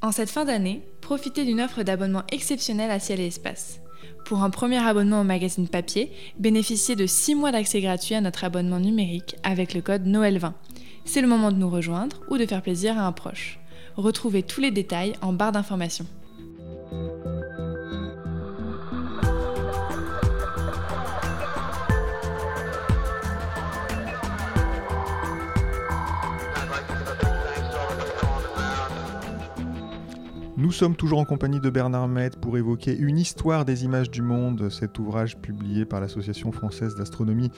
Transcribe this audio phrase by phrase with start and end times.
[0.00, 3.80] En cette fin d'année, profitez d'une offre d'abonnement exceptionnelle à Ciel et Espace.
[4.24, 8.44] Pour un premier abonnement au magazine papier, bénéficiez de 6 mois d'accès gratuit à notre
[8.44, 10.52] abonnement numérique avec le code Noël20.
[11.04, 13.58] C'est le moment de nous rejoindre ou de faire plaisir à un proche.
[13.96, 16.06] Retrouvez tous les détails en barre d'informations.
[30.58, 34.22] Nous sommes toujours en compagnie de Bernard Met pour évoquer Une histoire des images du
[34.22, 37.52] monde, cet ouvrage publié par l'Association française d'astronomie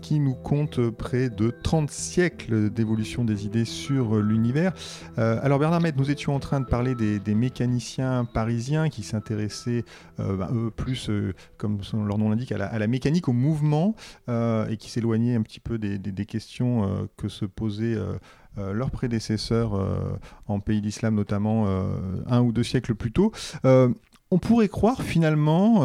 [0.00, 4.72] qui nous compte près de 30 siècles d'évolution des idées sur l'univers.
[5.18, 9.84] Euh, alors Bernard Met, nous étions en train de parler des, mécaniciens parisiens qui s'intéressaient
[10.20, 13.94] euh, bah, plus, euh, comme leur nom l'indique, à, la, mécanique, au mouvement,
[14.28, 17.96] et qui s'éloignaient un petit peu des, questions que se posaient
[18.56, 19.78] leurs prédécesseurs
[20.46, 21.66] en pays d'islam, notamment
[22.26, 23.32] un ou deux siècles plus tôt.
[24.34, 25.84] On pourrait croire finalement,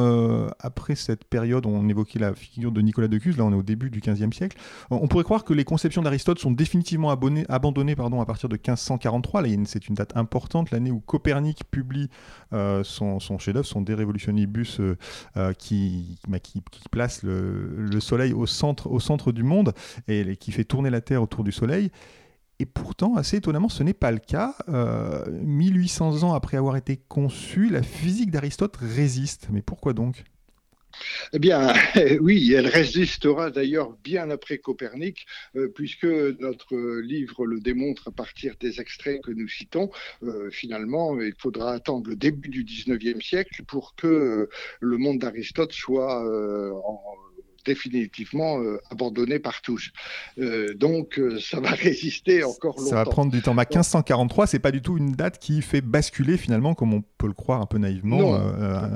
[0.59, 3.61] après cette période, on évoquait la figure de Nicolas de Cuse, là on est au
[3.61, 4.57] début du XVe siècle,
[4.89, 9.43] on pourrait croire que les conceptions d'Aristote sont définitivement abandonnées à partir de 1543.
[9.65, 12.09] C'est une date importante, l'année où Copernic publie
[12.51, 14.81] son, chef-d'œuvre, son De Revolutionibus,
[15.59, 19.73] qui, bah, qui, place le, Soleil au centre du monde
[20.07, 21.91] et qui fait tourner la Terre autour du Soleil.
[22.61, 24.55] Et pourtant, assez étonnamment, ce n'est pas le cas.
[24.67, 29.47] 1800 euh, ans après avoir été conçu, la physique d'Aristote résiste.
[29.49, 30.25] Mais pourquoi donc?
[31.31, 31.71] Eh bien,
[32.19, 38.55] oui, elle résistera d'ailleurs bien après Copernic, euh, puisque notre livre le démontre à partir
[38.59, 39.89] des extraits que nous citons.
[40.23, 44.49] Euh, finalement, il faudra attendre le début du 19e siècle pour que
[44.81, 46.25] le monde d'Aristote soit
[46.83, 47.15] en
[47.69, 49.91] définitivement euh, abandonné par tous.
[50.39, 52.89] Euh, donc euh, ça va résister encore longtemps.
[52.89, 53.53] Ça va prendre du temps.
[53.53, 57.27] Ma 1543, c'est pas du tout une date qui fait basculer finalement, comme on peut
[57.27, 58.39] le croire un peu naïvement,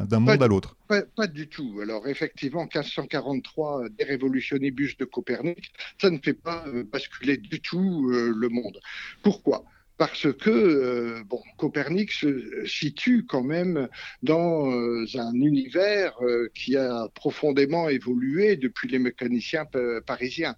[0.06, 0.76] d'un monde à l'autre.
[0.88, 1.80] Pas, du tout.
[1.82, 8.50] Alors effectivement, 1543, des révolutionnibus de Copernic, ça ne fait pas basculer du tout le
[8.50, 8.80] monde.
[9.24, 9.64] Pourquoi?
[9.98, 13.88] Parce que euh, bon, Copernic se situe quand même
[14.24, 19.66] dans euh, un univers euh, qui a profondément évolué depuis les mécaniciens
[20.06, 20.56] parisiens.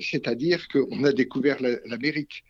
[0.00, 2.44] C'est-à-dire qu'on a découvert l'Amérique.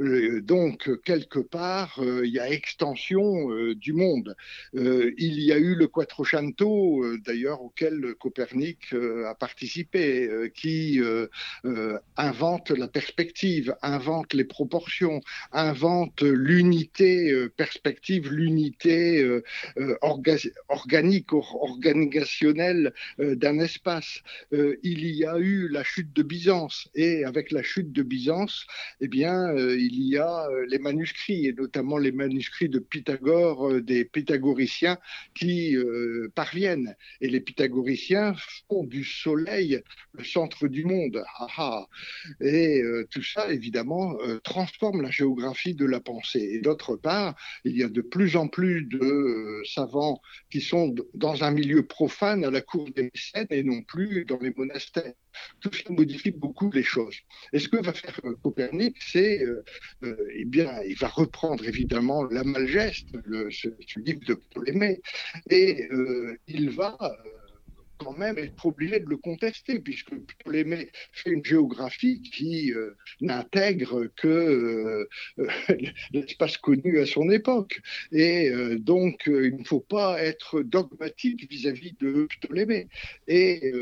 [0.00, 4.34] Euh, donc, quelque part, euh, il y a extension euh, du monde.
[4.74, 8.92] il y a eu le Quattrocento, d'ailleurs, auquel Copernic
[9.26, 11.00] a participé, qui
[12.16, 15.20] invente la perspective, invente les proportions,
[15.52, 19.40] invente l'unité perspective, l'unité
[20.70, 24.22] organique, organisationnelle d'un espace.
[24.52, 28.66] il y a eu la chute de Byzance, et avec la chute de Byzance,
[29.00, 29.54] eh bien,
[29.86, 34.98] il y a euh, les manuscrits, et notamment les manuscrits de Pythagore, euh, des pythagoriciens
[35.34, 36.96] qui euh, parviennent.
[37.20, 38.34] Et les pythagoriciens
[38.68, 39.80] font du soleil
[40.12, 41.24] le centre du monde.
[41.38, 41.86] Ah, ah.
[42.40, 46.50] Et tout ça, évidemment, transforme la géographie de la pensée.
[46.52, 47.34] Et d'autre part,
[47.64, 50.20] il y a de plus en plus de savants
[50.50, 54.38] qui sont dans un milieu profane à la cour des mécènes et non plus dans
[54.38, 55.14] les monastères.
[55.60, 57.16] Tout ça modifie beaucoup les choses.
[57.52, 59.42] Et ce que va faire Copernic, c'est
[60.02, 65.00] euh, eh bien, il va reprendre évidemment la Malgeste, le, ce, livre de Ptolémée,
[65.50, 67.08] et euh, il va euh,
[67.98, 72.72] quand même être obligé de le contester, puisque Ptolémée fait une géographie qui
[73.20, 75.08] n'intègre que
[76.12, 77.80] l'espace connu à son époque.
[78.10, 82.88] Et donc, il ne faut pas être dogmatique vis-à-vis -vis de Ptolémée.
[83.28, 83.72] Et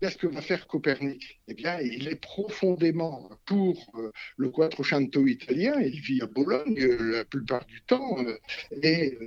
[0.00, 1.42] Qu'est-ce que va faire Copernic?
[1.46, 5.78] Eh bien, il est profondément pour euh, le Quattrocento italien.
[5.78, 8.38] Il vit à Bologne euh, la plupart du temps euh,
[8.82, 9.18] et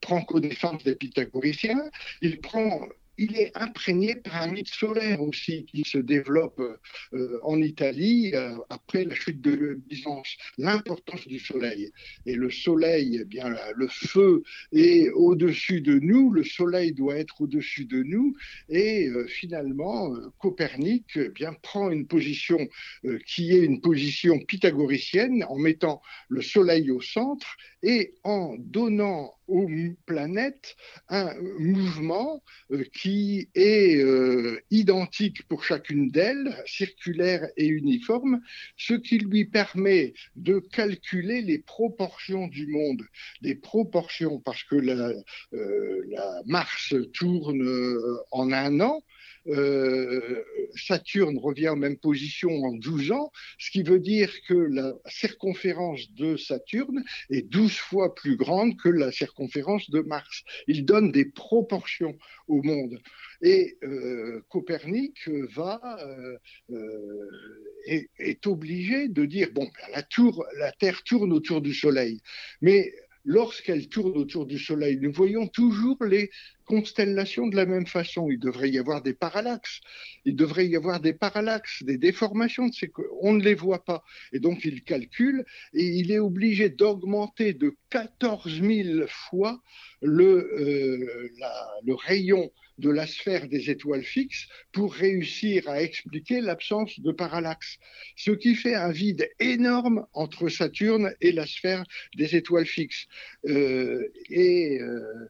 [0.00, 1.90] prend connaissance des pythagoriciens.
[2.22, 2.86] Il prend
[3.18, 6.62] il est imprégné par un mythe solaire aussi qui se développe
[7.12, 10.36] euh, en Italie euh, après la chute de Byzance.
[10.56, 11.90] L'importance du soleil.
[12.26, 17.40] Et le soleil, eh bien, le feu est au-dessus de nous, le soleil doit être
[17.40, 18.36] au-dessus de nous.
[18.68, 22.58] Et euh, finalement, Copernic eh bien, prend une position
[23.26, 29.68] qui est une position pythagoricienne en mettant le soleil au centre et en donnant aux
[30.06, 30.76] planètes
[31.08, 38.40] un mouvement euh, qui est euh, identique pour chacune d'elles, circulaire et uniforme,
[38.76, 43.02] ce qui lui permet de calculer les proportions du monde.
[43.42, 45.12] Des proportions parce que la,
[45.54, 47.66] euh, la Mars tourne
[48.30, 49.02] en un an,
[49.48, 54.94] euh, Saturne revient en même position en 12 ans, ce qui veut dire que la
[55.06, 60.44] circonférence de Saturne est 12 fois plus grande que la circonférence de Mars.
[60.66, 62.16] Il donne des proportions
[62.46, 63.00] au monde.
[63.42, 65.80] Et euh, Copernic va,
[66.70, 67.30] euh,
[67.86, 70.04] est, obligé de dire, bon, ben,
[70.58, 72.20] la Terre tourne autour du Soleil,
[72.60, 72.92] mais
[73.24, 76.30] lorsqu'elle tourne autour du Soleil, nous voyons toujours les
[76.68, 78.28] constellations de la même façon.
[78.30, 79.80] Il devrait y avoir des parallaxes.
[80.24, 82.70] Il devrait y avoir des parallaxes, des déformations.
[83.22, 84.04] On ne les voit pas.
[84.32, 89.60] Et donc, il calcule et il est obligé d'augmenter de 14 000 fois
[90.02, 91.30] le, euh,
[91.84, 97.78] le rayon de la sphère des étoiles fixes pour réussir à expliquer l'absence de parallaxe,
[98.16, 101.84] ce qui fait un vide énorme entre Saturne et la sphère
[102.16, 103.06] des étoiles fixes.
[103.46, 105.28] Euh, et euh,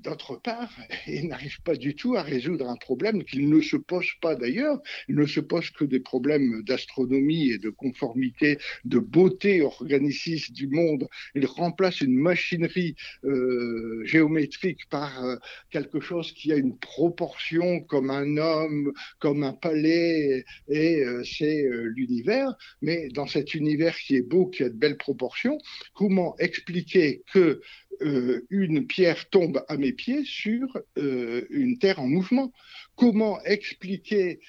[0.00, 0.53] d'autre part,
[1.06, 4.80] il n'arrive pas du tout à résoudre un problème qu'il ne se pose pas d'ailleurs.
[5.08, 10.68] Il ne se pose que des problèmes d'astronomie et de conformité, de beauté organiciste du
[10.68, 11.08] monde.
[11.34, 15.36] Il remplace une machinerie euh, géométrique par euh,
[15.70, 21.66] quelque chose qui a une proportion comme un homme, comme un palais, et euh, c'est
[21.94, 22.54] l'univers.
[22.82, 25.58] Mais dans cet univers qui est beau, qui a de belles proportions,
[25.94, 27.60] comment expliquer que
[28.02, 32.52] euh, une pierre tombe à mes pieds sur une terre en mouvement.
[32.96, 34.40] Comment expliquer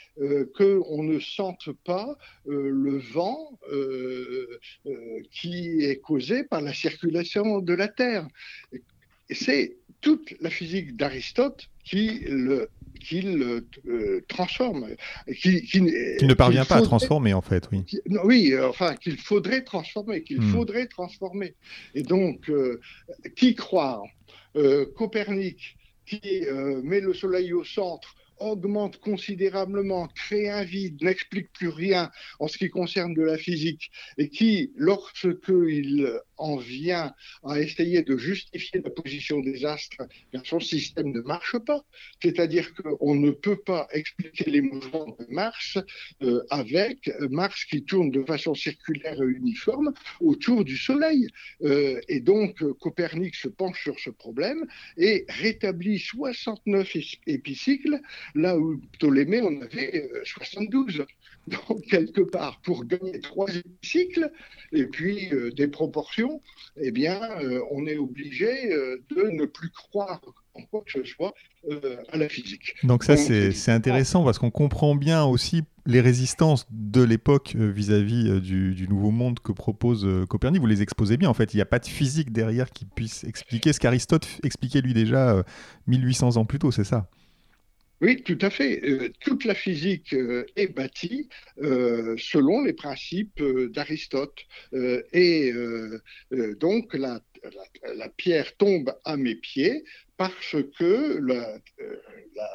[0.55, 2.15] qu'on ne sente pas
[2.45, 3.59] le vent
[5.31, 8.27] qui est causé par la circulation de la Terre?
[9.31, 12.69] C'est toute la physique d'Aristote qui le,
[13.13, 14.87] euh, transforme.
[15.41, 17.83] Qui, qui, ne parvient pas à transformer, en fait, oui.
[18.23, 20.51] oui, euh, enfin, qu'il faudrait transformer, qu'il hmm.
[20.51, 21.55] faudrait transformer.
[21.93, 22.79] Et donc, euh,
[23.35, 24.03] qui croire
[24.95, 25.75] Copernic,
[26.05, 26.45] qui
[26.81, 32.57] met le Soleil au centre, augmente considérablement, crée un vide, n'explique plus rien en ce
[32.57, 38.89] qui concerne de la physique, et qui, lorsqu'il en vient à essayer de justifier la
[38.89, 40.01] position des astres,
[40.31, 41.83] bien son système ne marche pas.
[42.21, 45.77] C'est-à-dire qu'on ne peut pas expliquer les mouvements de Mars
[46.23, 51.27] euh, avec Mars qui tourne de façon circulaire et uniforme autour du Soleil.
[51.63, 54.65] Euh, et donc, Copernic se penche sur ce problème
[54.97, 56.97] et rétablit 69
[57.27, 57.99] épicycles
[58.33, 60.99] là où Ptolémée en avait 72.
[60.99, 61.05] Euh,
[61.47, 63.47] Donc, quelque part, pour gagner trois
[63.83, 64.31] cycles
[64.71, 66.41] et puis euh, des proportions,
[66.77, 70.21] eh bien, euh, on est obligé de ne plus croire
[70.55, 71.33] en quoi que ce soit
[72.11, 72.75] à la physique.
[72.83, 78.87] Donc ça, c'est intéressant parce qu'on comprend bien aussi les résistances de l'époque vis-à-vis du,
[78.87, 80.61] nouveau monde que propose Copernic.
[80.61, 81.53] Vous les exposez bien, en fait.
[81.53, 85.43] Il n'y a pas de physique derrière qui puisse expliquer ce qu'Aristote expliquait lui déjà
[85.87, 87.09] 1800 ans plus tôt, c'est ça?
[88.01, 88.81] Oui, tout à fait.
[88.83, 91.29] Euh, toute la physique euh, est bâtie
[91.61, 94.45] euh, selon les principes d'Aristote.
[95.13, 95.53] et
[96.59, 97.21] donc, la,
[98.17, 99.83] pierre tombe à mes pieds
[100.17, 101.57] parce que la,
[102.35, 102.49] la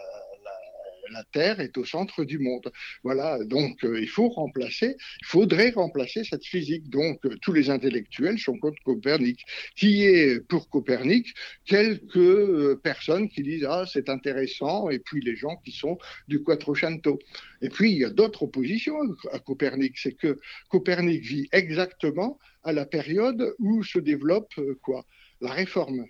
[1.32, 2.70] Terre est au centre du monde.
[3.02, 6.88] Voilà, donc euh, il faut remplacer, il faudrait remplacer cette physique.
[6.90, 9.44] Donc euh, tous les intellectuels sont contre Copernic.
[9.76, 11.34] Qui est pour Copernic?
[11.64, 15.98] Quelques euh, personnes qui disent ah c'est intéressant, et puis les gens qui sont
[16.28, 17.18] du Quattrocento.
[17.62, 18.98] Et puis il y a d'autres oppositions
[19.32, 24.52] à Copernic, c'est que Copernic vit exactement à la période où se développe
[24.82, 25.04] quoi?
[25.40, 26.04] La réforme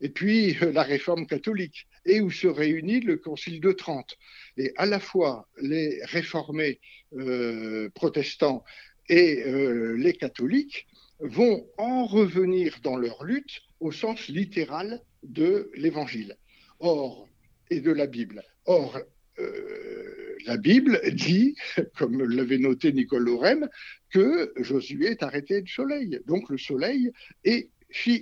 [0.00, 4.16] et puis la réforme catholique, et où se réunit le Concile de Trente.
[4.56, 6.80] Et à la fois les réformés
[7.14, 8.64] euh, protestants
[9.08, 10.86] et euh, les catholiques
[11.20, 16.36] vont en revenir dans leur lutte au sens littéral de l'Évangile.
[16.80, 17.28] Or,
[17.70, 18.42] et de la Bible.
[18.66, 19.00] Or,
[19.38, 21.56] euh, la Bible dit,
[21.96, 23.68] comme l'avait noté Nicole Lorem,
[24.10, 26.20] que Josué est arrêté du soleil.
[26.26, 27.10] Donc le soleil
[27.44, 27.70] est,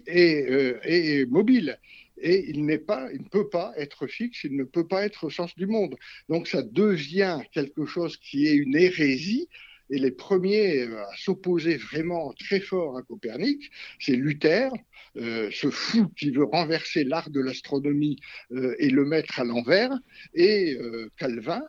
[0.06, 1.78] est mobile
[2.22, 5.24] et il n'est pas, il ne peut pas être fixe, il ne peut pas être
[5.24, 5.96] au sens du monde.
[6.28, 9.48] Donc ça devient quelque chose qui est une hérésie.
[9.90, 14.70] Et les premiers à s'opposer vraiment très fort à Copernic, c'est Luther,
[15.18, 18.18] euh, ce fou qui veut renverser l'art de l'astronomie
[18.52, 19.90] euh, et le mettre à l'envers,
[20.34, 21.60] et euh, Calvin,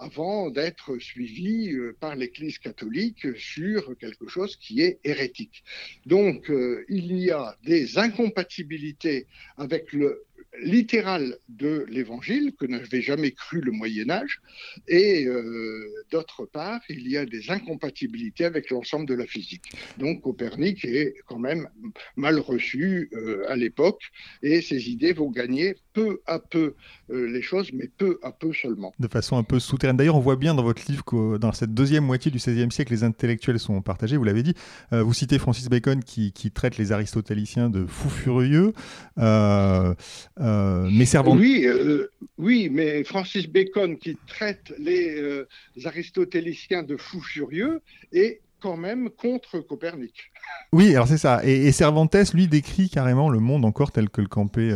[0.00, 5.62] avant d'être suivi euh, par l'Église catholique sur quelque chose qui est hérétique.
[6.06, 9.26] Donc, euh, il y a des incompatibilités
[9.56, 10.24] avec le
[10.62, 14.40] littérale de l'évangile, que n'avait jamais cru le Moyen Âge,
[14.88, 19.72] et euh, d'autre part, il y a des incompatibilités avec l'ensemble de la physique.
[19.98, 21.68] Donc Copernic est quand même
[22.16, 24.02] mal reçu euh, à l'époque,
[24.42, 26.74] et ses idées vont gagner peu à peu
[27.10, 28.92] euh, les choses, mais peu à peu seulement.
[28.98, 29.96] De façon un peu souterraine.
[29.96, 32.92] D'ailleurs, on voit bien dans votre livre que dans cette deuxième moitié du XVIe siècle,
[32.92, 34.54] les intellectuels sont partagés, vous l'avez dit.
[34.90, 38.72] vous citez Francis Bacon qui, qui, traite les aristotéliciens de fous furieux.
[40.40, 45.46] Euh, mais Oui, euh, oui, mais Francis Bacon qui traite les, euh,
[45.84, 47.82] aristotéliciens de fous furieux
[48.12, 50.30] est quand même contre Copernic.
[50.72, 51.44] Oui, alors c'est ça.
[51.44, 54.70] Et, Cervantes, lui, décrit carrément le monde encore tel que le campait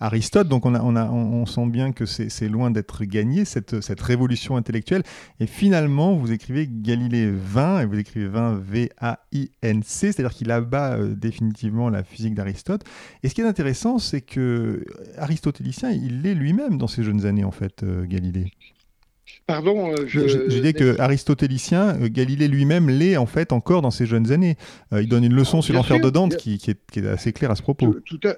[0.00, 0.48] Aristote.
[0.48, 4.00] Donc on, a, on, a, on, sent bien que c'est loin d'être gagné, cette, cette,
[4.00, 5.02] révolution intellectuelle.
[5.40, 11.14] Et finalement, vous écrivez Galilée 20, et vous écrivez 20 V-A-I-N-C, c'est-à-dire qu'il abat euh,
[11.14, 12.82] définitivement la physique d'Aristote.
[13.22, 14.84] Et ce qui est intéressant, c'est que
[15.16, 18.52] aristotélicien, il l'est lui-même dans ses jeunes années, en fait, euh, Galilée.
[19.46, 20.26] Pardon, euh, je...
[20.28, 24.56] je, dis que aristotélicien, Galilée lui-même l'est en fait encore dans ses jeunes années.
[24.92, 27.50] il donne une leçon sur l'enfer de Dante qui, qui, est, qui, est, assez claire
[27.50, 27.96] à ce propos.
[28.04, 28.36] Tout, à,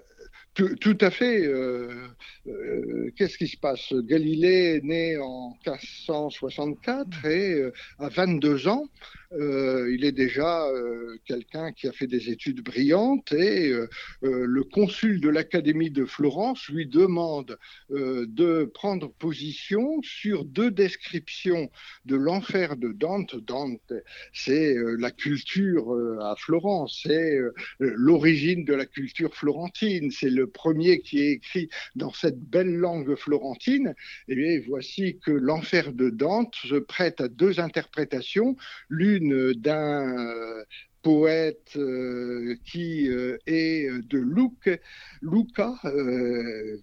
[0.81, 1.47] tout, à fait.
[1.47, 2.09] Euh,
[2.47, 3.93] euh, qu'est-ce qui se passe?
[3.93, 8.85] Galilée est né en 1564 et euh, à 22 ans,
[9.33, 13.87] euh, il est déjà euh, quelqu'un qui a fait des études brillantes et euh,
[14.23, 17.59] le consul de l'Académie de Florence lui demande
[17.91, 21.71] de prendre position sur deux descriptions
[22.07, 23.37] de l'enfer de Dante.
[23.37, 23.93] Dante,
[24.33, 27.39] c'est la culture à Florence, c'est
[27.79, 33.15] l'origine de la culture florentine, c'est le premier qui est écrit dans cette belle langue
[33.17, 33.95] florentine.
[34.29, 38.57] Et bien voici que l'enfer de Dante se prête à deux interprétations,
[38.89, 40.65] l'une d'un euh,
[41.03, 44.77] poète euh, qui euh, est de Luca,
[45.23, 45.75] Luca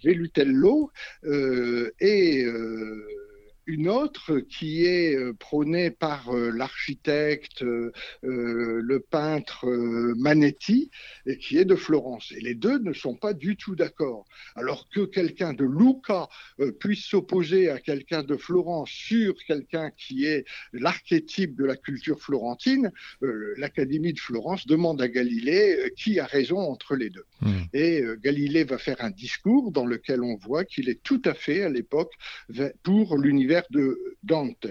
[0.04, 0.92] Velutello
[2.00, 2.46] et
[3.68, 7.92] une autre qui est euh, prônée par euh, l'architecte, euh,
[8.24, 9.68] le peintre
[10.18, 10.90] Manetti,
[11.26, 12.32] et qui est de Florence.
[12.36, 14.26] Et les deux ne sont pas du tout d'accord.
[14.56, 16.28] Alors que quelqu'un de Lucca
[16.80, 22.92] puisse s'opposer à quelqu'un de Florence sur quelqu'un qui est l'archétype de la culture florentine,
[23.22, 27.26] l'Académie de Florence demande à Galilée qui a raison entre les deux.
[27.42, 27.64] Hmm.
[27.74, 31.64] Et Galilée va faire un discours dans lequel on voit qu'il est tout à fait
[31.64, 32.14] à l'époque
[32.84, 33.96] pour l'univers de
[34.28, 34.68] Dante.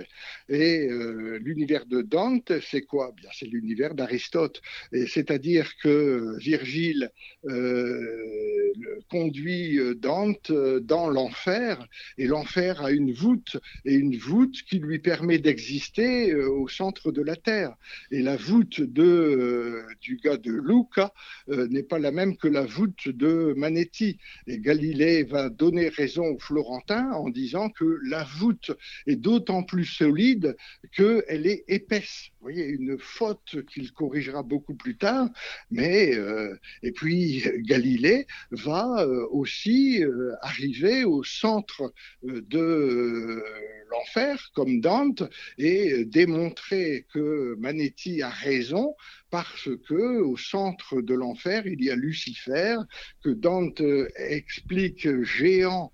[0.49, 3.13] Et euh, l'univers de Dante, c'est quoi?
[3.17, 4.61] Bien, c'est l'univers d'Aristote.
[4.93, 7.11] Et c'est-à-dire que Virgile
[7.47, 8.73] euh,
[9.11, 11.87] conduit euh, Dante dans l'enfer,
[12.19, 17.23] et l'enfer a une voûte, et une voûte qui lui permet d'exister au centre de
[17.23, 17.75] la terre.
[18.11, 21.13] Et la voûte de, du gars de Luca
[21.49, 24.19] n'est pas la même que la voûte de Manetti.
[24.47, 28.73] Et Galilée va donner raison aux Florentins en disant que la voûte
[29.07, 29.17] est
[29.63, 30.57] plus solide
[30.95, 32.31] qu'elle est épaisse.
[32.41, 35.29] Vous voyez, une faute qu'il corrigera beaucoup plus tard,
[35.71, 43.43] mais euh, et puis Galilée va euh, aussi euh, arriver au centre de
[43.91, 45.23] l'enfer, comme Dante,
[45.59, 48.95] et démontrer que Manetti a raison
[49.31, 52.77] parce que au centre de l'enfer, il y a Lucifer,
[53.23, 53.83] que Dante
[54.17, 55.91] explique géant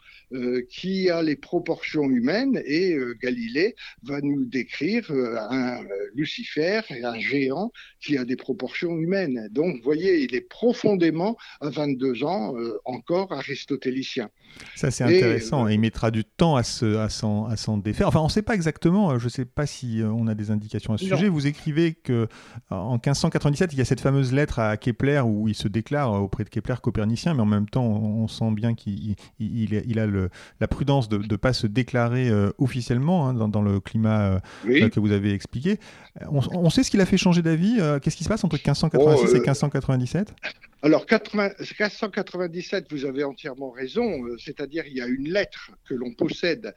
[0.68, 5.80] qui a les proportions humaines et euh, Galilée va nous décrire euh, un
[6.14, 9.48] Lucifer et un géant qui a des proportions humaines.
[9.50, 14.28] Donc, vous voyez, il est profondément, à 22 ans, encore aristotélicien.
[14.74, 15.68] Ça, c'est intéressant.
[15.68, 18.08] Et, il mettra du temps à s'en à défaire.
[18.08, 20.92] Enfin, on ne sait pas exactement, je ne sais pas si on a des indications
[20.92, 21.28] à ce sujet.
[21.28, 22.28] Vous écrivez que
[22.70, 26.44] en 1597, il y a cette fameuse lettre à Kepler où il se déclare auprès
[26.44, 30.21] de Kepler copernicien, mais en même temps, on, sent bien qu'il il a le
[30.60, 35.00] la prudence de ne pas se déclarer euh, officiellement hein, dans, le climat euh, que
[35.00, 35.78] vous avez expliqué.
[36.28, 39.40] On, sait ce qu'il a fait changer d'avis Qu'est-ce qui se passe entre 1586 et
[39.40, 40.48] 1597 euh,
[40.84, 46.74] alors, 1597, vous avez entièrement raison, c'est-à-dire il y a une lettre que l'on possède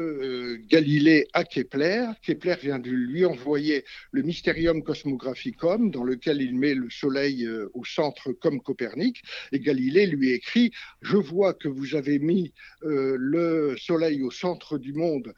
[0.00, 2.06] euh, Galilée à Kepler.
[2.20, 7.70] Kepler vient de lui envoyer le Mysterium Cosmographicum, dans lequel il met le Soleil euh,
[7.74, 9.22] au centre comme Copernic.
[9.52, 14.78] Et Galilée lui écrit Je vois que vous avez mis euh, le Soleil au centre
[14.78, 15.32] du monde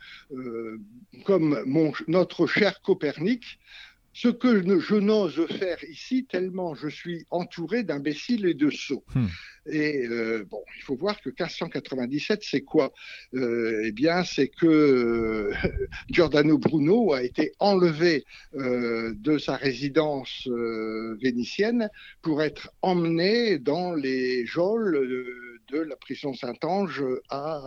[1.24, 1.62] comme
[2.08, 3.58] notre cher Copernic
[4.16, 9.04] ce que je n'ose faire ici, tellement je suis entouré d'imbéciles et de sots.
[9.14, 9.26] Hmm.
[9.68, 12.94] Et euh, bon, il faut voir que 1597, c'est quoi?
[13.34, 15.52] Euh, Eh bien, c'est que euh,
[16.10, 20.48] Giordano Bruno a été enlevé de sa résidence
[21.20, 21.90] vénitienne
[22.22, 24.96] pour être emmené dans les geôles
[25.70, 27.62] de la prison Saint-Ange à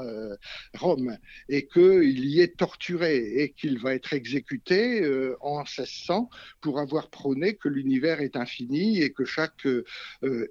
[0.77, 5.03] Rome et qu'il y est torturé et qu'il va être exécuté
[5.41, 6.29] en 1600
[6.61, 9.67] pour avoir prôné que l'univers est infini et que chaque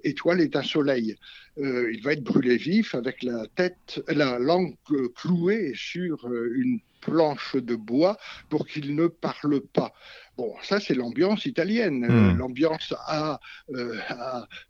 [0.03, 1.15] étoile est un soleil.
[1.57, 4.75] il va être brûlé vif avec la tête, la langue
[5.15, 8.17] clouée sur une planche de bois
[8.49, 9.93] pour qu'il ne parle pas.
[10.39, 12.07] Bon, ça c'est l'ambiance italienne.
[12.07, 12.37] Hmm.
[12.37, 14.05] L'ambiance euh,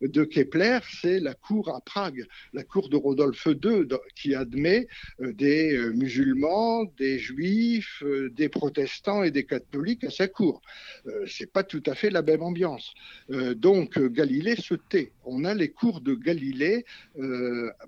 [0.02, 4.88] de Kepler, c'est la cour à Prague, la cour de Rodolphe II, qui admet
[5.22, 10.64] euh, des euh, musulmans, des juifs, des protestants et des catholiques à sa cour.
[11.28, 12.96] c'est pas tout à fait la même ambiance.
[13.30, 15.12] donc Galilée se tait.
[15.24, 16.84] On a les cours de Galilée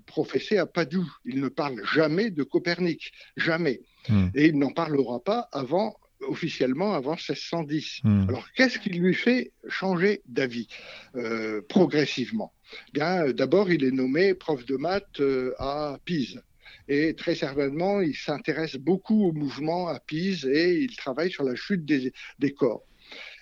[0.06, 1.10] professés à Padoue.
[1.24, 3.80] Il ne parle jamais de Copernic, jamais.
[4.08, 4.28] Hmm.
[4.36, 8.00] Et il n'en parlera pas avant officiellement avant 1610.
[8.04, 8.28] Hmm.
[8.28, 10.68] Alors, qu'est-ce qui lui fait changer d'avis
[11.16, 12.52] euh, progressivement?
[12.92, 16.42] Bien, euh, d'abord, il est nommé prof de maths euh, à Pise.
[16.88, 21.54] Et très certainement, il s'intéresse beaucoup au mouvement à Pise et il travaille sur la
[21.54, 22.84] chute des, corps.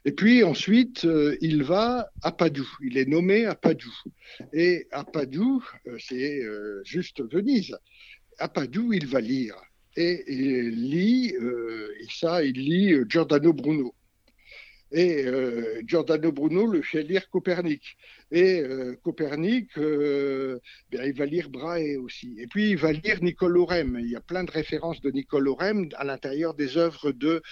[0.05, 1.07] Et puis ensuite,
[1.41, 2.69] il va à Padoue.
[2.83, 3.97] Il est nommé à Padoue.
[4.53, 5.65] Et à Padoue,
[5.99, 6.43] c'est
[6.85, 7.77] juste Venise.
[8.39, 9.57] À Padoue, il va lire
[9.97, 13.95] et il lit, euh, et ça, il lit euh, Giordano Bruno.
[14.93, 17.97] Et euh, Giordano Bruno le fait lire Copernic.
[18.33, 20.59] Et euh, Copernic, euh,
[20.91, 22.35] ben, il va lire Brahe aussi.
[22.39, 23.99] Et puis il va lire Nicole Orem.
[24.01, 27.43] Il y a plein de références de Nicole Orem à l'intérieur des œuvres de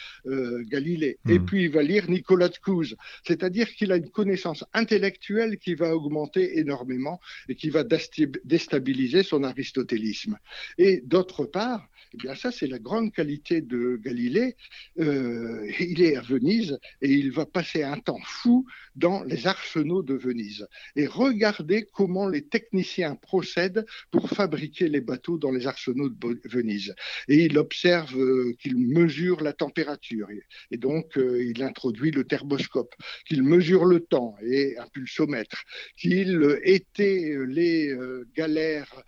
[0.65, 1.19] Galilée.
[1.29, 1.45] Et hmm.
[1.47, 2.97] puis il va lire Nicolas de Couz.
[3.25, 9.45] C'est-à-dire qu'il a une connaissance intellectuelle qui va augmenter énormément et qui va déstabiliser son
[9.45, 10.39] aristotélisme.
[10.77, 14.57] Et d'autre part, eh bien ça c'est la grande qualité de Galilée.
[14.97, 20.15] il est à Venise et il va passer un temps fou dans les arsenaux de
[20.15, 26.41] Venise et regarder comment les techniciens procèdent pour fabriquer les bateaux dans les arsenaux de
[26.45, 26.95] Venise.
[27.29, 30.29] Et il observe euh, qu'il mesure la température
[30.71, 32.95] et donc euh, il introduit le thermoscope,
[33.27, 35.63] qu'il mesure le temps et un pulsomètre,
[35.97, 39.03] qu'il était les euh, galères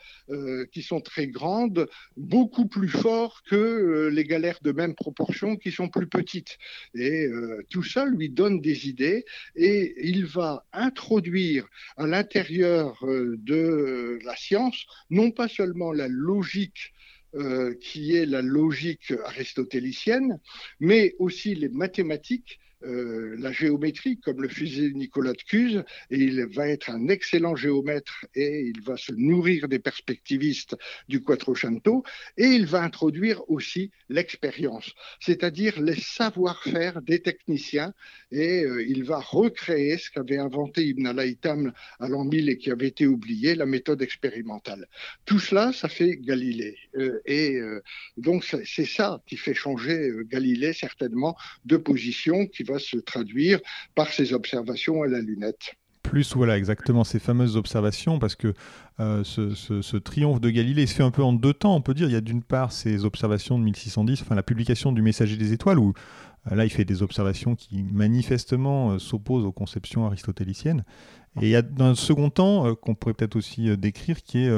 [0.72, 5.88] qui sont très grandes beaucoup plus fort que les galères de même proportion qui sont
[5.88, 6.58] plus petites.
[6.94, 7.28] Et
[7.70, 9.24] tout ça lui donne des idées
[9.56, 11.66] et il va introduire
[11.96, 16.92] à l'intérieur euh, de la science non pas seulement la logique
[17.34, 20.40] euh, qui est la logique aristotélicienne,
[20.80, 26.46] mais aussi les mathématiques euh, la géométrie, comme le faisait Nicolas de Cuse, et il
[26.46, 30.76] va être un excellent géomètre et il va se nourrir des perspectivistes
[31.08, 32.02] du Quattrocento,
[32.38, 37.92] et il va introduire aussi l'expérience, c'est-à-dire les savoir-faire des techniciens,
[38.30, 42.70] et euh, il va recréer ce qu'avait inventé Ibn al-Haytham à l'an 1000 et qui
[42.70, 44.88] avait été oublié, la méthode expérimentale.
[45.26, 46.76] Tout cela, ça fait Galilée.
[46.96, 47.60] Euh, et
[48.16, 53.60] donc, c'est ça qui fait changer Galilée, certainement, de position, qui va se traduire
[53.94, 55.74] par ces observations à la lunette.
[56.02, 58.54] Plus voilà exactement ces fameuses observations parce que
[59.00, 62.08] euh, ce, triomphe de Galilée se fait un peu en deux temps on peut dire.
[62.08, 65.52] Il y a d'une part ces observations de 1610 enfin la publication du messager des
[65.52, 65.92] étoiles où
[66.50, 70.84] euh, là il fait des observations qui manifestement euh, s'opposent aux conceptions aristotéliciennes.
[71.40, 74.50] Et il y a un second temps qu'on pourrait peut-être aussi décrire qui est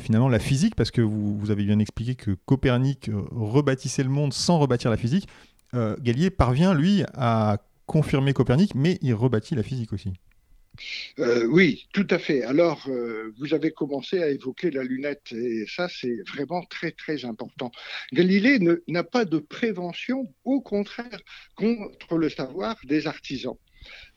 [0.00, 4.58] finalement la physique parce que vous, avez bien expliqué que Copernic rebâtissait le monde sans
[4.58, 5.28] rebâtir la physique
[5.74, 10.12] euh, Galilée parvient, lui, à confirmer Copernic, mais il rebâtit la physique aussi.
[11.18, 12.44] Euh, oui, tout à fait.
[12.44, 17.24] Alors, euh, vous avez commencé à évoquer la lunette, et ça, c'est vraiment très, très
[17.24, 17.72] important.
[18.12, 21.20] Galilée n'a pas de prévention, au contraire,
[21.56, 23.56] contre le savoir des artisans.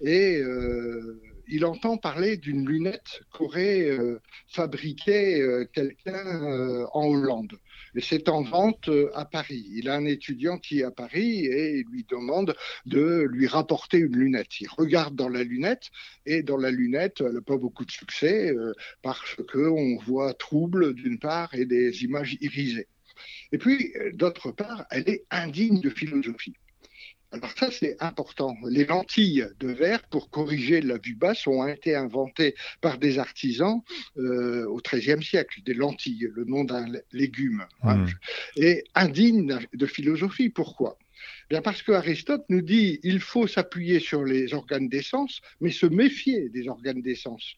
[0.01, 0.41] Et
[1.47, 3.89] il entend parler d'une lunette qu'aurait
[4.47, 7.57] fabriquée quelqu'un en Hollande
[7.95, 9.65] et c'est en vente euh, à Paris.
[9.71, 13.97] Il a un étudiant qui est à Paris et il lui demande de lui rapporter
[13.97, 14.59] une lunette.
[14.61, 15.89] Il regarde dans la lunette
[16.25, 20.93] et dans la lunette, elle n'a pas beaucoup de succès euh, parce qu'on voit trouble
[20.93, 22.87] d'une part et des images irisées.
[23.51, 26.55] Et puis, euh, d'autre part, elle est indigne de philosophie.
[27.31, 28.57] Alors ça, c'est important.
[28.67, 33.81] Les lentilles de verre pour corriger la vue basse ont été inventées par des artisans
[34.17, 37.65] euh, au XIIIe siècle, des lentilles, le nom d'un légume.
[37.83, 37.97] Hein.
[37.97, 38.07] Mmh.
[38.57, 40.49] Et indignes de philosophie.
[40.49, 40.97] Pourquoi?
[41.49, 46.49] Bien parce qu'Aristote nous dit il faut s'appuyer sur les organes d'essence, mais se méfier
[46.49, 47.55] des organes d'essence.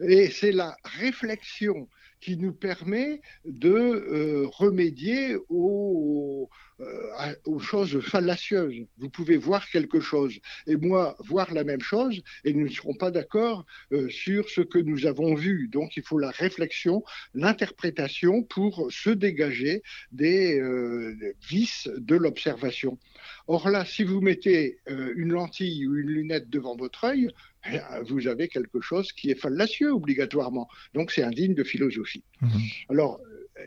[0.00, 1.88] Et c'est la réflexion
[2.20, 6.48] qui nous permet de euh, remédier aux,
[6.80, 8.84] euh, aux choses fallacieuses.
[8.98, 12.94] Vous pouvez voir quelque chose et moi voir la même chose et nous ne serons
[12.94, 15.68] pas d'accord euh, sur ce que nous avons vu.
[15.68, 21.14] Donc il faut la réflexion, l'interprétation pour se dégager des euh,
[21.48, 22.98] vices de l'observation.
[23.46, 27.30] Or là, si vous mettez une lentille ou une lunette devant votre œil,
[27.70, 30.68] eh vous avez quelque chose qui est fallacieux obligatoirement.
[30.92, 32.24] Donc c'est indigne de philosophie.
[32.40, 32.48] Mmh.
[32.88, 33.20] Alors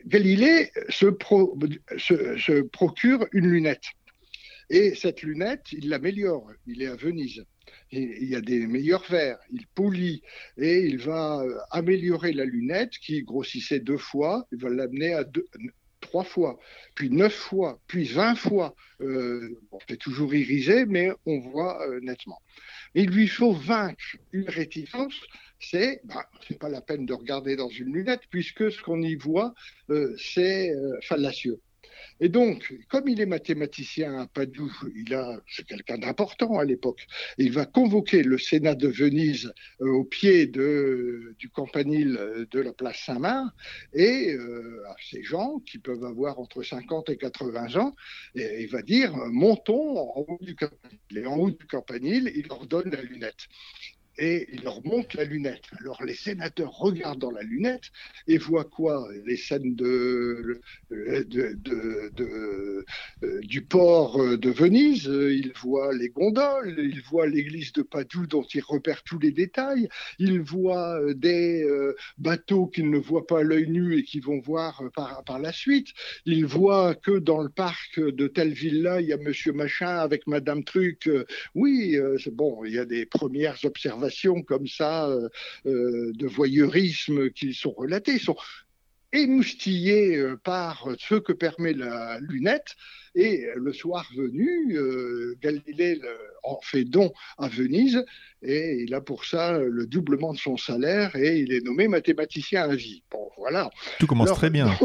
[0.06, 3.86] Galilée se, procure une lunette.
[4.70, 6.52] Et cette lunette, il l'améliore.
[6.66, 7.46] Il est à Venise.
[7.92, 9.40] il y a des meilleurs verres.
[9.52, 10.22] Il polit
[10.58, 14.46] et il va euh, améliorer la lunette qui grossissait deux fois.
[14.52, 15.24] Il va l'amener à
[16.02, 16.60] trois fois,
[16.96, 18.76] puis neuf fois, puis vingt fois.
[19.02, 22.42] Euh, c'est toujours irisé, mais on voit euh, nettement.
[22.96, 25.16] Il lui faut vaincre une réticence
[25.60, 29.16] c'est, bah, c'est pas la peine de regarder dans une lunette puisque ce qu'on y
[29.16, 29.56] voit,
[29.90, 31.60] euh, c'est fallacieux.
[32.20, 37.06] Et donc, comme il est mathématicien à Padoue, il a, c'est quelqu'un d'important à l'époque.
[37.38, 42.98] Il va convoquer le Sénat de Venise euh, au pied du campanile de la place
[43.06, 43.54] Saint-Marc
[43.94, 44.36] et
[44.88, 47.96] à ces gens qui peuvent avoir entre 50 et 80 ans,
[48.36, 51.00] il va dire montons en haut du campanile.
[51.16, 53.48] Et en haut du campanile, il leur donne la lunette
[54.18, 54.82] et il leur
[55.16, 55.64] la lunette.
[55.80, 57.92] Alors les sénateurs regardent dans la lunette
[58.28, 59.08] et voient quoi?
[59.26, 61.60] Les scènes de, de,
[63.24, 68.46] euh, du port de Venise, ils voient les gondoles, ils voient l'église de Padoue dont
[68.54, 73.40] ils repèrent tous les détails, ils voient euh, des euh, bateaux qu'ils ne voient pas
[73.40, 75.90] à l'œil nu et qui vont voir par, par la suite,
[76.26, 80.28] ils voient que dans le parc de telle ville-là, il y a monsieur machin avec
[80.28, 81.10] madame truc.
[81.56, 84.07] Oui, c'est bon, il y a des premières observations
[84.46, 85.30] comme ça euh,
[85.66, 88.38] euh, de voyeurisme qui sont relatées, sont
[89.14, 92.76] émoustillés euh, par ce que permet la lunette.
[93.18, 94.78] Et le soir venu,
[95.42, 96.00] Galilée
[96.44, 98.06] en fait don à Venise
[98.44, 102.70] et il a pour ça le doublement de son salaire et il est nommé mathématicien
[102.70, 103.04] à vie.
[103.10, 103.72] Bon, voilà.
[104.00, 104.78] Tout commence très bien.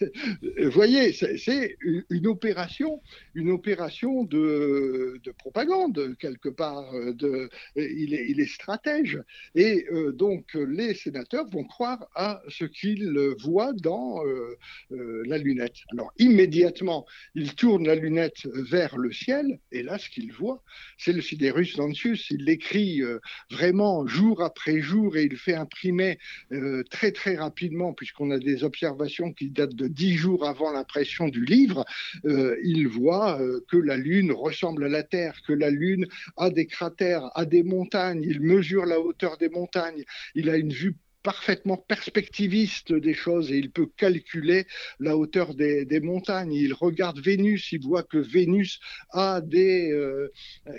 [0.00, 1.76] vous voyez, c'est
[2.10, 3.00] une opération,
[3.34, 6.90] une opération de, propagande quelque part.
[6.92, 9.20] De, il, est, il est stratège
[9.54, 14.56] et euh, donc les sénateurs vont croire à ce qu'ils voient dans euh,
[14.92, 15.76] euh, la lunette.
[15.92, 20.62] Alors immédiatement, ils tournent la lunette vers le ciel et là, ce qu'ils voient,
[20.96, 22.30] c'est le Siderus Lancius.
[22.30, 23.18] Il écrit euh,
[23.50, 26.18] vraiment jour après jour et il fait imprimer
[26.52, 31.28] euh, très très rapidement, puisqu'on a des observations qui datent de dix jours avant l'impression
[31.28, 31.84] du livre.
[32.24, 36.06] Euh, il voit que la Lune ressemble à la Terre, que la Lune
[36.38, 38.22] a des cratères, a des montagnes.
[38.22, 40.04] Il mesure la hauteur des montagnes.
[40.34, 40.96] Il a une vue
[41.26, 44.64] parfaitement perspectiviste des choses et il peut calculer
[45.00, 46.52] la hauteur des, montagnes.
[46.52, 48.78] Il regarde Vénus, il voit que Vénus
[49.10, 50.30] a des euh,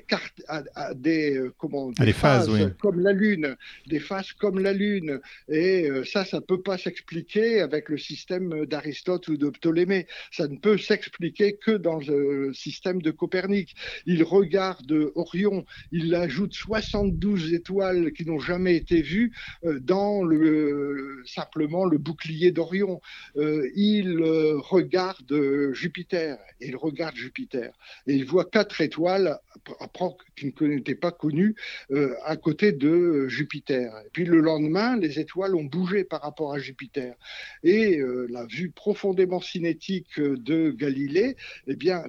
[0.07, 3.57] cartes, a, des euh, comment des, phases, comme la Lune,
[3.87, 5.19] des phases comme la Lune.
[5.49, 10.07] Et euh, ça, ça peut pas s'expliquer avec le système d'Aristote ou de Ptolémée.
[10.31, 13.75] Ça ne peut s'expliquer que dans le système de Copernic.
[14.05, 19.33] Il regarde Orion, il ajoute 72 étoiles qui n'ont jamais été vues
[19.81, 20.36] dans le
[21.25, 23.01] simplement le bouclier d'Orion.
[23.35, 27.73] Euh, il euh, regarde Jupiter, il regarde Jupiter,
[28.07, 29.37] et il voit quatre étoiles
[30.35, 31.55] qu'il n'était pas connues
[31.91, 33.91] euh, à côté de Jupiter.
[34.05, 37.15] Et puis le lendemain, les étoiles ont bougé par rapport à Jupiter.
[37.63, 41.35] Et la vue profondément cinétique de Galilée
[41.67, 42.03] eh bien,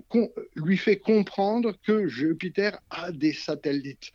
[0.55, 4.13] lui fait comprendre que Jupiter a des satellites.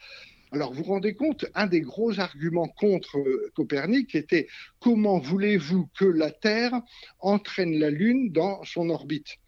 [0.54, 4.48] Alors, vous vous rendez compte, un des gros arguments contre euh, Copernic était
[4.80, 6.80] comment voulez-vous que la Terre
[7.18, 9.40] entraîne la Lune dans son orbite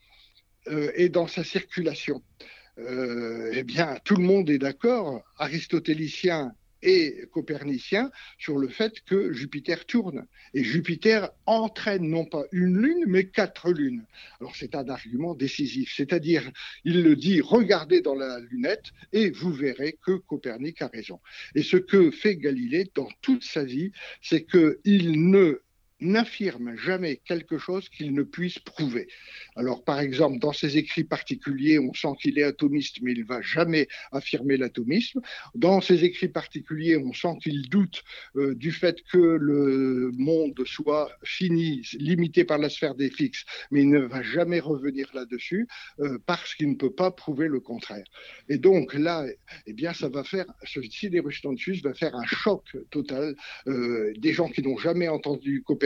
[0.67, 2.23] euh, et dans sa circulation?
[2.79, 6.53] Euh, Eh bien, tout le monde est d'accord, aristotélicien
[6.85, 10.25] et copernicien sur le fait que Jupiter tourne.
[10.53, 14.05] Et Jupiter entraîne non pas une lune, mais quatre lunes.
[14.39, 16.49] Alors c'est un argument décisif, c'est-à-dire
[16.83, 21.19] il le dit, regardez dans la lunette et vous verrez que Copernic a raison.
[21.55, 25.61] Et ce que fait Galilée dans toute sa vie, c'est qu'il ne
[26.01, 29.07] n'affirme jamais quelque chose qu'il ne puisse prouver.
[29.55, 33.25] Alors, par exemple, dans ses écrits particuliers, on sent qu'il est atomiste, mais il ne
[33.25, 35.21] va jamais affirmer l'atomisme.
[35.53, 38.03] Dans ses écrits particuliers, on sent qu'il doute
[38.35, 43.81] euh, du fait que le monde soit fini, limité par la sphère des fixes, mais
[43.81, 45.67] il ne va jamais revenir là-dessus
[45.99, 48.05] euh, parce qu'il ne peut pas prouver le contraire.
[48.49, 49.25] Et donc là,
[49.65, 50.79] eh bien, ça va faire, ce
[51.83, 53.35] va faire un choc total.
[53.67, 55.84] Euh, des gens qui n'ont jamais entendu Copernic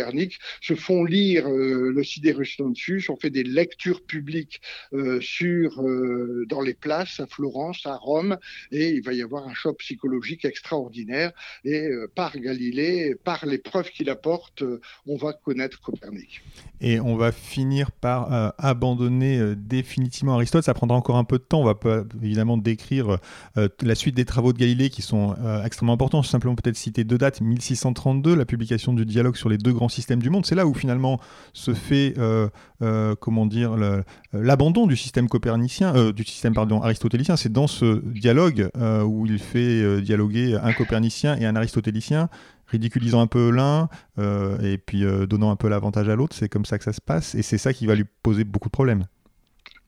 [0.61, 4.61] Se font lire le Siderus Nonsus, on fait des lectures publiques
[5.21, 5.81] sur,
[6.47, 8.37] dans les places à Florence, à Rome,
[8.71, 11.31] et il va y avoir un choc psychologique extraordinaire.
[11.63, 14.63] Et par Galilée, par les preuves qu'il apporte,
[15.05, 16.41] on va connaître Copernic.
[16.81, 20.63] Et on va finir par abandonner définitivement Aristote.
[20.63, 21.61] Ça prendra encore un peu de temps.
[21.61, 23.17] On va pas évidemment décrire
[23.55, 25.35] la suite des travaux de Galilée qui sont
[25.65, 26.23] extrêmement importants.
[26.23, 27.41] Simplement peut-être citer deux dates.
[27.41, 30.45] 1632, la publication du dialogue sur les deux grands systèmes du monde.
[30.45, 31.19] C'est là où finalement
[31.53, 32.49] se fait, euh,
[32.81, 33.75] euh, comment dire,
[34.33, 37.35] l'abandon du système copernicien, euh, du système pardon aristotélicien.
[37.35, 38.69] C'est dans ce dialogue
[39.05, 42.29] où il fait dialoguer un copernicien et un aristotélicien
[42.67, 43.89] ridiculisant un peu l'un
[44.61, 46.35] et puis donnant un peu l'avantage à l'autre.
[46.35, 48.69] C'est comme ça que ça se passe et c'est ça qui va lui poser beaucoup
[48.69, 49.05] de problèmes.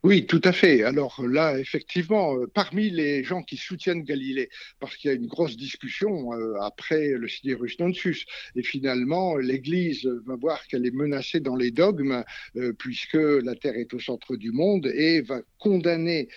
[0.04, 0.82] Oui, tout à fait.
[0.82, 5.28] Alors là, effectivement, euh, parmi les gens qui soutiennent Galilée, parce qu'il y a une
[5.28, 11.40] grosse discussion euh, après le Siderus Nonsus, et finalement, l'Église va voir qu'elle est menacée
[11.40, 12.24] dans les dogmes,
[12.56, 16.30] euh, puisque la Terre est au centre du monde, et va condamner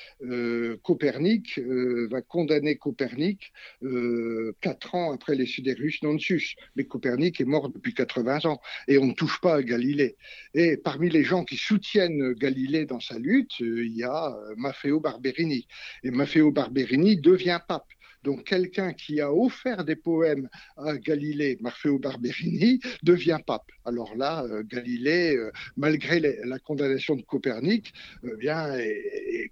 [0.83, 1.59] Copernic,
[2.11, 3.53] va condamner Copernic
[4.61, 6.57] quatre ans après les Siderus Nonsus.
[6.77, 10.17] Mais Copernic est mort depuis 80 ans, et on ne touche pas à Galilée.
[10.53, 15.01] Et parmi les gens qui soutiennent Galilée dans sa lutte, il y a euh, Maffeo
[15.01, 15.67] Barberini.
[16.03, 17.94] Et Maffeo Barberini devient pape.
[18.25, 23.71] Donc quelqu'un qui a offert des poèmes à Galilée, Maffeo Barberini, devient pape.
[23.85, 27.93] Alors là, euh, Galilée, euh, malgré la condamnation de Copernic,
[28.25, 28.75] euh, bien,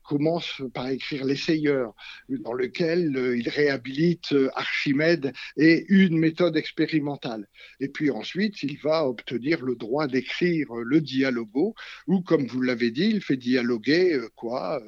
[0.03, 1.95] commence par écrire l'essayeur,
[2.31, 7.47] dans lequel il réhabilite Archimède et une méthode expérimentale.
[7.79, 11.75] Et puis ensuite, il va obtenir le droit d'écrire le dialogo,
[12.07, 14.83] où, comme vous l'avez dit, il fait dialoguer quoi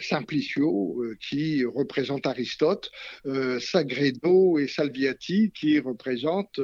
[0.00, 2.79] Simplicio, qui représente Aristote,
[3.60, 6.60] Sagredo et Salviati, qui représentent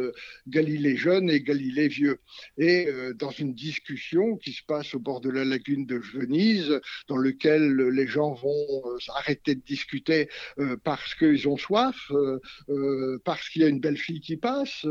[0.46, 2.18] Galilée jeune et Galilée vieux.
[2.58, 6.80] Et euh, dans une discussion qui se passe au bord de la lagune de Venise,
[7.08, 11.96] dans lequel les gens vont euh, arrêter de discuter euh, parce qu'ils ont soif,
[13.24, 14.86] parce qu'il y a une belle fille qui passe,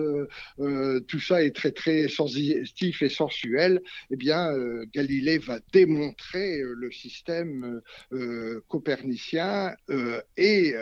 [1.07, 4.51] tout ça est très très sensitif et sensuel, eh bien
[4.93, 7.81] Galilée va démontrer le système
[8.67, 9.75] copernicien
[10.37, 10.73] et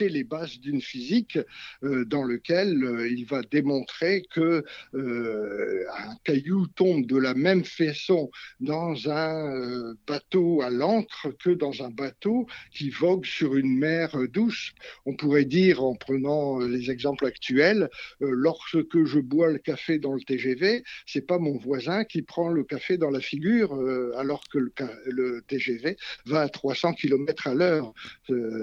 [0.00, 1.38] les bases d'une physique
[1.82, 9.10] dans lequel il va démontrer que euh, un caillou tombe de la même façon dans
[9.10, 14.72] un euh, bateau à l'ancre que dans un bateau qui vogue sur une mer douce.
[15.06, 17.88] On pourrait dire, en prenant les exemples actuels,
[18.22, 22.48] euh, lorsque je bois le café dans le TGV, c'est pas mon voisin qui prend
[22.48, 23.74] le café dans la figure
[24.16, 25.96] alors que le, TGV
[26.26, 27.92] va à 300 km à l'heure.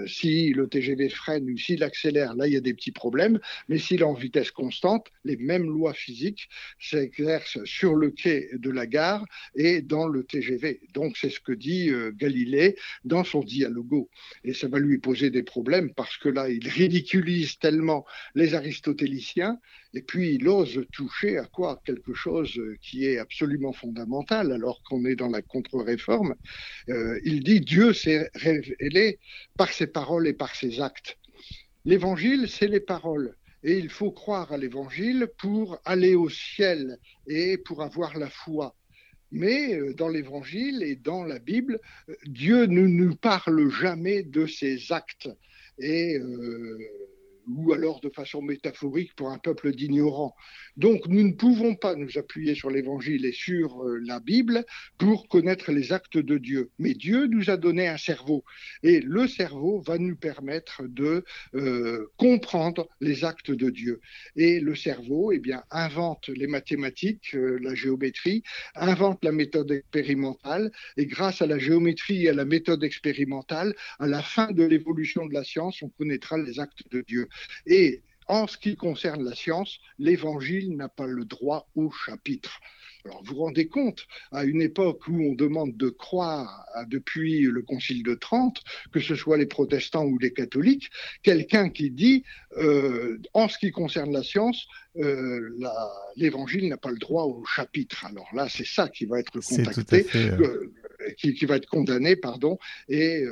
[0.07, 3.39] si le TGV freine ou s'il accélère, là il y a des petits problèmes,
[3.69, 8.69] mais s'il est en vitesse constante, les mêmes lois physiques s'exerce sur le quai de
[8.69, 10.81] la gare et dans le TGV.
[10.93, 14.09] Donc c'est ce que dit euh, Galilée dans son dialogo.
[14.43, 19.59] Et ça va lui poser des problèmes parce que là, il ridiculise tellement les aristotéliciens
[19.95, 25.05] et puis il ose toucher à quoi Quelque chose qui est absolument fondamental alors qu'on
[25.05, 26.35] est dans la contre-réforme.
[26.89, 29.19] Euh, il dit Dieu s'est révélé
[29.57, 31.17] par ses paroles et par ses actes.
[31.85, 33.35] L'évangile, c'est les paroles.
[33.63, 38.75] Et il faut croire à l'évangile pour aller au ciel et pour avoir la foi.
[39.31, 41.79] Mais euh, dans l'évangile et dans la Bible,
[42.25, 45.29] Dieu ne nous parle jamais de ses actes.
[45.79, 46.77] Et euh,
[47.47, 50.35] ou alors de façon métaphorique pour un peuple d'ignorants.
[50.77, 54.65] Donc nous ne pouvons pas nous appuyer sur l'Évangile et sur euh, la Bible
[54.97, 56.71] pour connaître les actes de Dieu.
[56.79, 58.43] Mais Dieu nous a donné un cerveau
[58.83, 61.23] et le cerveau va nous permettre de
[61.55, 64.01] euh, comprendre les actes de Dieu.
[64.35, 68.43] Et le cerveau, eh bien, invente les mathématiques, euh, la géométrie,
[68.75, 74.07] invente la méthode expérimentale et grâce à la géométrie et à la méthode expérimentale, à
[74.07, 77.27] la fin de l'évolution de la science, on connaîtra les actes de Dieu.
[77.65, 82.59] Et en ce qui concerne la science, l'évangile n'a pas le droit au chapitre.
[83.05, 87.61] Alors vous vous rendez compte, à une époque où on demande de croire depuis le
[87.61, 90.89] Concile de Trente, que ce soit les protestants ou les catholiques,
[91.21, 92.23] quelqu'un qui dit,
[92.57, 94.65] euh, en ce qui concerne la science,
[94.97, 95.55] euh,
[96.15, 98.05] l'Évangile n'a pas le droit au chapitre.
[98.05, 100.07] Alors là, c'est ça qui va être contacté.
[100.15, 100.73] Euh,
[101.17, 102.57] qui, va être condamné, pardon,
[102.89, 103.23] et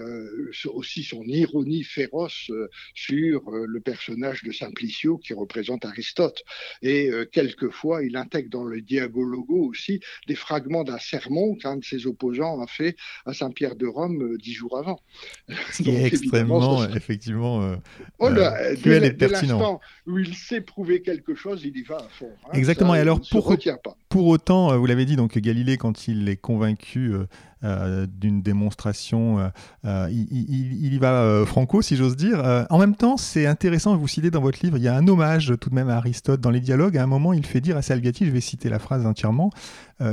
[0.66, 2.52] aussi son ironie féroce
[2.94, 6.44] sur le personnage de Simplicio qui représente Aristote.
[6.82, 12.08] Et quelquefois, il intègre dans le Diabologo aussi des fragments d'un sermon qu'un de ses
[12.08, 15.00] opposants a fait à Saint-Pierre de Rome dix jours avant.
[15.72, 17.78] Ce qui est extrêmement, effectivement,
[18.20, 18.30] oh
[18.82, 19.80] cruel et pertinent.
[20.08, 22.30] où il sait prouver quelque chose, il y va à fond.
[22.46, 22.50] Hein.
[22.54, 22.96] Exactement.
[22.96, 23.56] et alors, pour,
[24.10, 27.14] pour autant, euh, vous l'avez dit, donc Galilée, quand il est convaincu
[27.64, 29.52] euh, euh, d'une démonstration,
[29.84, 32.66] il, il, y va franco, si j'ose dire.
[32.70, 35.54] en même temps, c'est intéressant, vous citez dans votre livre, il y a un hommage
[35.60, 36.98] tout de même à Aristote dans les dialogues.
[36.98, 39.50] À un moment, il fait dire à Salviati, je vais citer la phrase entièrement,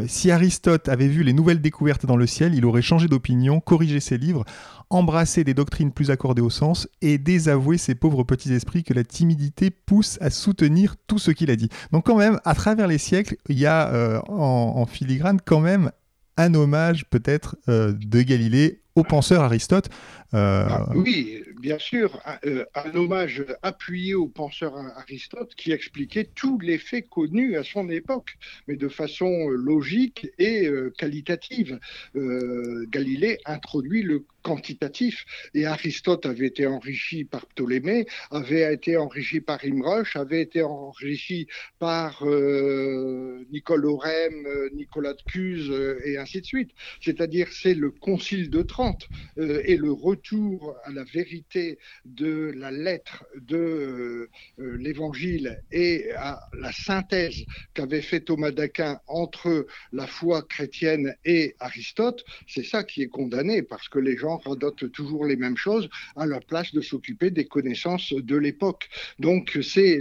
[0.06, 4.00] si Aristote avait vu les nouvelles découvertes dans le ciel, il aurait changé d'opinion, corrigé
[4.00, 4.44] ses livres,
[4.90, 9.04] embrassé des doctrines plus accordées au sens et désavoué ces pauvres petits esprits que la
[9.04, 11.68] timidité pousse à soutenir tout ce qu'il a dit.
[11.92, 15.92] Donc quand même, à travers les siècles, il y a euh, en, filigrane quand même
[16.40, 19.88] un hommage peut-être euh, de Galilée au penseur Aristote.
[20.34, 22.38] Euh, ah, oui, bien sûr, un,
[22.74, 28.36] un, hommage appuyé au penseur Aristote qui expliquait tous les faits connus à son époque,
[28.66, 31.78] mais de façon logique et qualitative.
[32.14, 35.24] Galilée introduit le quantitatif.
[35.54, 41.46] Et Aristote avait été enrichi par Ptolémée, avait été enrichi par Imrush, avait été enrichi
[41.78, 46.70] par euh, Nicole euh, Nicolas de Cuse euh, et ainsi de suite.
[47.00, 53.24] C'est-à-dire c'est le Concile de Trente et le retour à la vérité de la lettre
[53.36, 61.54] de l'Évangile et à la synthèse qu'avait fait Thomas d'Aquin entre la foi chrétienne et
[61.60, 62.24] Aristote.
[62.46, 66.26] C'est ça qui est condamné parce que les gens radotent toujours les mêmes choses à
[66.26, 68.88] la place de s'occuper des connaissances de l'époque.
[69.18, 70.00] Donc c'est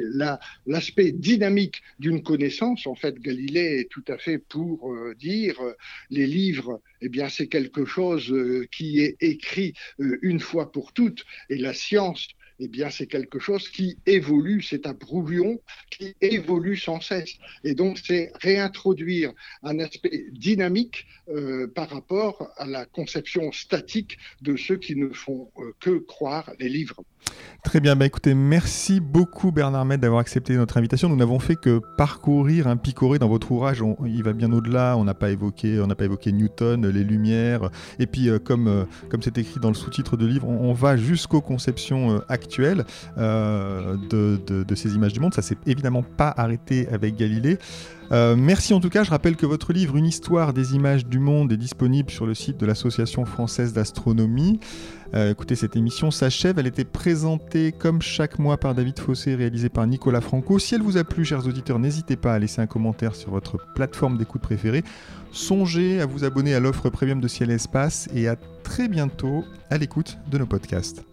[0.66, 2.88] l'aspect dynamique d'une connaissance.
[2.88, 5.74] En fait, Galilée est tout à fait pour euh, dire euh,
[6.10, 9.74] les livres, eh bien c'est quelque chose euh, qui est écrit
[10.22, 12.28] une fois pour toutes, et la science
[12.60, 17.36] eh bien, c'est quelque chose qui évolue, c'est un brouillon qui évolue sans cesse.
[17.64, 19.32] Et donc, c'est réintroduire
[19.64, 25.52] un aspect dynamique euh, par rapport à la conception statique de ceux qui ne font
[25.58, 27.04] euh, que croire les livres.
[27.64, 31.10] Très bien, bah écoutez, merci beaucoup Bernard Med d'avoir accepté notre invitation.
[31.10, 33.84] Nous n'avons fait que parcourir un picoré dans votre ouvrage.
[34.06, 34.96] il va bien au-delà.
[34.98, 37.70] On n'a pas évoqué, on n'a pas évoqué Newton, les lumières.
[38.00, 41.42] Et puis, euh, comme comme c'est écrit dans le sous-titre de livre, on, va jusqu'aux
[41.42, 42.22] conceptions
[42.58, 45.34] euh, actuelles de, ces images du monde.
[45.34, 47.58] Ça s'est évidemment pas arrêté avec Galilée.
[48.12, 51.20] Euh, merci en tout cas, je rappelle que votre livre Une histoire des images du
[51.20, 54.60] monde est disponible sur le site de l'Association française d'astronomie.
[55.14, 59.70] Euh, écoutez, cette émission s'achève, elle était présentée comme chaque mois par David Fossé, réalisée
[59.70, 60.60] par Nicolas Franco.
[60.60, 63.58] Si elle vous a plu, chers auditeurs, n'hésitez pas à laisser un commentaire sur votre
[63.76, 64.84] plateforme d'écoute préférée.
[65.32, 69.44] Songez à vous abonner à l'offre premium de Ciel et Espace et à très bientôt
[69.70, 71.04] à l'écoute de nos podcasts.